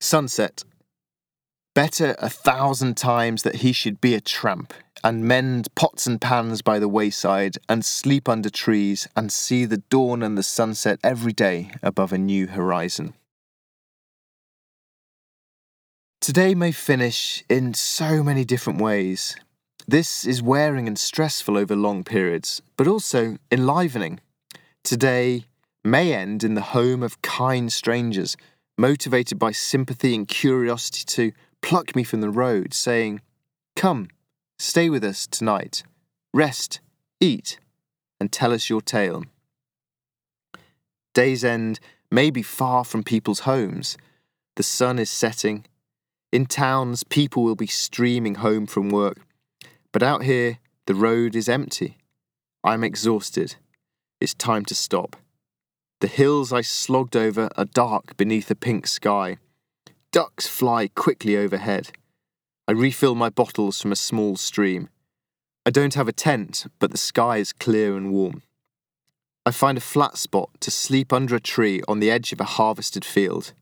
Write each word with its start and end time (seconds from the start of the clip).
Sunset. 0.00 0.64
Better 1.74 2.16
a 2.18 2.30
thousand 2.30 2.96
times 2.96 3.42
that 3.42 3.56
he 3.56 3.72
should 3.72 4.00
be 4.00 4.14
a 4.14 4.20
tramp, 4.20 4.72
and 5.04 5.24
mend 5.24 5.72
pots 5.74 6.06
and 6.06 6.20
pans 6.20 6.62
by 6.62 6.78
the 6.78 6.88
wayside, 6.88 7.58
and 7.68 7.84
sleep 7.84 8.28
under 8.28 8.48
trees, 8.48 9.06
and 9.14 9.30
see 9.30 9.66
the 9.66 9.82
dawn 9.90 10.22
and 10.22 10.38
the 10.38 10.42
sunset 10.42 10.98
every 11.04 11.32
day 11.34 11.70
above 11.82 12.12
a 12.12 12.18
new 12.18 12.46
horizon. 12.46 13.14
Today 16.20 16.54
may 16.54 16.72
finish 16.72 17.44
in 17.48 17.74
so 17.74 18.22
many 18.22 18.44
different 18.44 18.80
ways. 18.80 19.36
This 19.86 20.24
is 20.24 20.42
wearing 20.42 20.86
and 20.86 20.98
stressful 20.98 21.58
over 21.58 21.76
long 21.76 22.04
periods, 22.04 22.62
but 22.76 22.86
also 22.86 23.36
enlivening. 23.50 24.20
Today 24.82 25.44
may 25.84 26.14
end 26.14 26.42
in 26.42 26.54
the 26.54 26.72
home 26.76 27.02
of 27.02 27.22
kind 27.22 27.72
strangers, 27.72 28.36
motivated 28.80 29.38
by 29.38 29.52
sympathy 29.52 30.14
and 30.14 30.26
curiosity 30.26 31.04
to 31.04 31.32
pluck 31.60 31.94
me 31.94 32.02
from 32.02 32.22
the 32.22 32.30
road, 32.30 32.72
saying, 32.72 33.20
Come, 33.76 34.08
stay 34.58 34.88
with 34.88 35.04
us 35.04 35.26
tonight, 35.26 35.82
rest, 36.32 36.80
eat, 37.20 37.58
and 38.18 38.32
tell 38.32 38.52
us 38.52 38.70
your 38.70 38.80
tale. 38.80 39.24
Day's 41.12 41.44
end 41.44 41.78
may 42.10 42.30
be 42.30 42.42
far 42.42 42.84
from 42.84 43.02
people's 43.02 43.40
homes. 43.40 43.98
The 44.56 44.62
sun 44.62 44.98
is 44.98 45.10
setting. 45.10 45.66
In 46.32 46.46
towns, 46.46 47.04
people 47.04 47.42
will 47.42 47.56
be 47.56 47.66
streaming 47.66 48.36
home 48.36 48.66
from 48.66 48.88
work. 48.88 49.18
But 49.92 50.02
out 50.02 50.22
here, 50.22 50.58
the 50.86 50.94
road 50.94 51.36
is 51.36 51.48
empty. 51.48 51.98
I'm 52.64 52.82
exhausted. 52.82 53.56
It's 54.20 54.34
time 54.34 54.64
to 54.66 54.74
stop. 54.74 55.16
The 56.00 56.06
hills 56.06 56.50
I 56.50 56.62
slogged 56.62 57.14
over 57.14 57.50
are 57.58 57.66
dark 57.66 58.16
beneath 58.16 58.50
a 58.50 58.54
pink 58.54 58.86
sky. 58.86 59.36
Ducks 60.12 60.46
fly 60.46 60.88
quickly 60.88 61.36
overhead. 61.36 61.90
I 62.66 62.72
refill 62.72 63.14
my 63.14 63.28
bottles 63.28 63.82
from 63.82 63.92
a 63.92 63.96
small 63.96 64.36
stream. 64.36 64.88
I 65.66 65.70
don't 65.70 65.92
have 65.94 66.08
a 66.08 66.12
tent, 66.12 66.66
but 66.78 66.90
the 66.90 66.96
sky 66.96 67.36
is 67.36 67.52
clear 67.52 67.98
and 67.98 68.10
warm. 68.10 68.42
I 69.44 69.50
find 69.50 69.76
a 69.76 69.82
flat 69.82 70.16
spot 70.16 70.48
to 70.60 70.70
sleep 70.70 71.12
under 71.12 71.36
a 71.36 71.40
tree 71.40 71.82
on 71.86 72.00
the 72.00 72.10
edge 72.10 72.32
of 72.32 72.40
a 72.40 72.44
harvested 72.44 73.04
field. 73.04 73.52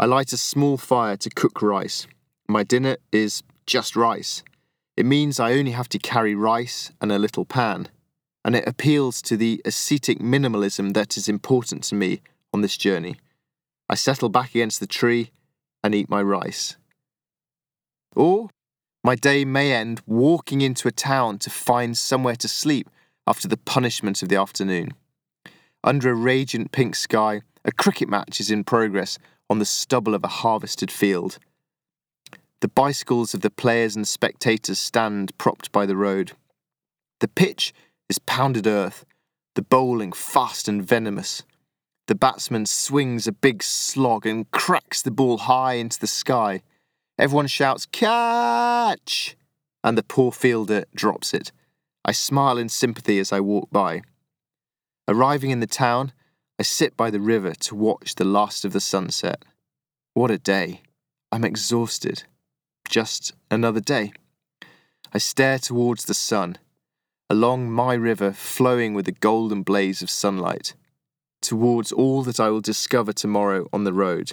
I 0.00 0.06
light 0.06 0.32
a 0.32 0.36
small 0.36 0.78
fire 0.78 1.16
to 1.18 1.30
cook 1.30 1.62
rice. 1.62 2.08
My 2.48 2.64
dinner 2.64 2.96
is 3.12 3.44
just 3.66 3.94
rice. 3.94 4.42
It 4.96 5.06
means 5.06 5.38
I 5.38 5.52
only 5.52 5.70
have 5.72 5.88
to 5.90 5.98
carry 6.00 6.34
rice 6.34 6.90
and 7.00 7.12
a 7.12 7.20
little 7.20 7.44
pan, 7.44 7.88
and 8.44 8.56
it 8.56 8.66
appeals 8.66 9.20
to 9.22 9.36
the 9.36 9.60
ascetic 9.64 10.18
minimalism 10.18 10.94
that 10.94 11.16
is 11.16 11.28
important 11.28 11.82
to 11.84 11.94
me 11.94 12.22
on 12.52 12.62
this 12.62 12.76
journey. 12.76 13.16
I 13.88 13.94
settle 13.94 14.28
back 14.28 14.50
against 14.50 14.80
the 14.80 14.86
tree 14.86 15.30
and 15.82 15.94
eat 15.94 16.08
my 16.08 16.22
rice. 16.22 16.76
Or 18.14 18.48
my 19.02 19.14
day 19.14 19.44
may 19.44 19.72
end 19.72 20.02
walking 20.06 20.60
into 20.60 20.88
a 20.88 20.92
town 20.92 21.38
to 21.40 21.50
find 21.50 21.96
somewhere 21.96 22.36
to 22.36 22.48
sleep 22.48 22.88
after 23.26 23.48
the 23.48 23.56
punishment 23.56 24.22
of 24.22 24.28
the 24.28 24.36
afternoon. 24.36 24.92
Under 25.82 26.10
a 26.10 26.14
radiant 26.14 26.72
pink 26.72 26.94
sky, 26.94 27.42
a 27.64 27.72
cricket 27.72 28.08
match 28.08 28.40
is 28.40 28.50
in 28.50 28.64
progress 28.64 29.18
on 29.48 29.58
the 29.58 29.64
stubble 29.64 30.14
of 30.14 30.24
a 30.24 30.28
harvested 30.28 30.90
field. 30.90 31.38
The 32.60 32.68
bicycles 32.68 33.32
of 33.32 33.40
the 33.40 33.50
players 33.50 33.96
and 33.96 34.06
spectators 34.06 34.78
stand 34.78 35.36
propped 35.38 35.72
by 35.72 35.86
the 35.86 35.96
road. 35.96 36.32
The 37.20 37.28
pitch 37.28 37.72
is 38.10 38.18
pounded 38.18 38.66
earth, 38.66 39.06
the 39.54 39.62
bowling 39.62 40.12
fast 40.12 40.68
and 40.68 40.84
venomous. 40.84 41.44
The 42.08 42.16
batsman 42.16 42.66
swings 42.66 43.28
a 43.28 43.32
big 43.32 43.62
slog 43.62 44.26
and 44.26 44.50
cracks 44.50 45.00
the 45.00 45.12
ball 45.12 45.38
high 45.38 45.74
into 45.74 45.98
the 45.98 46.08
sky. 46.08 46.62
Everyone 47.16 47.46
shouts, 47.46 47.86
Catch! 47.86 49.36
And 49.84 49.96
the 49.96 50.02
poor 50.02 50.32
fielder 50.32 50.84
drops 50.94 51.32
it. 51.32 51.52
I 52.04 52.12
smile 52.12 52.58
in 52.58 52.68
sympathy 52.68 53.20
as 53.20 53.32
I 53.32 53.38
walk 53.38 53.70
by. 53.70 54.02
Arriving 55.06 55.50
in 55.50 55.60
the 55.60 55.66
town, 55.66 56.12
I 56.58 56.64
sit 56.64 56.96
by 56.96 57.10
the 57.10 57.20
river 57.20 57.54
to 57.54 57.74
watch 57.76 58.16
the 58.16 58.24
last 58.24 58.64
of 58.64 58.72
the 58.72 58.80
sunset. 58.80 59.44
What 60.14 60.32
a 60.32 60.38
day! 60.38 60.82
I'm 61.30 61.44
exhausted. 61.44 62.24
Just 62.88 63.34
another 63.50 63.80
day. 63.80 64.12
I 65.12 65.18
stare 65.18 65.58
towards 65.58 66.06
the 66.06 66.14
sun, 66.14 66.58
along 67.30 67.70
my 67.70 67.94
river 67.94 68.32
flowing 68.32 68.92
with 68.92 69.06
a 69.06 69.12
golden 69.12 69.62
blaze 69.62 70.02
of 70.02 70.10
sunlight 70.10 70.74
towards 71.40 71.92
all 71.92 72.22
that 72.24 72.40
I 72.40 72.50
will 72.50 72.60
discover 72.60 73.12
tomorrow 73.12 73.68
on 73.72 73.84
the 73.84 73.92
road. 73.92 74.32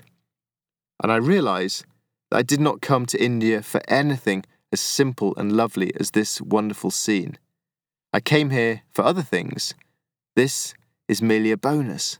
And 1.01 1.11
I 1.11 1.17
realise 1.17 1.83
that 2.29 2.37
I 2.37 2.41
did 2.41 2.59
not 2.59 2.81
come 2.81 3.05
to 3.05 3.23
India 3.23 3.61
for 3.61 3.81
anything 3.87 4.43
as 4.73 4.81
simple 4.81 5.33
and 5.37 5.55
lovely 5.55 5.93
as 5.99 6.11
this 6.11 6.41
wonderful 6.41 6.91
scene. 6.91 7.37
I 8.11 8.19
came 8.19 8.49
here 8.49 8.81
for 8.93 9.05
other 9.05 9.21
things. 9.21 9.75
This 10.35 10.73
is 11.07 11.21
merely 11.21 11.51
a 11.51 11.57
bonus. 11.57 12.19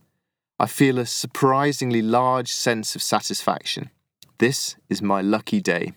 I 0.59 0.68
feel 0.68 1.00
a 1.00 1.06
surprisingly 1.06 2.02
large 2.02 2.52
sense 2.52 2.96
of 2.96 3.02
satisfaction. 3.02 3.90
This 4.38 4.76
is 4.90 5.02
my 5.02 5.22
lucky 5.22 5.59
day. 5.59 5.94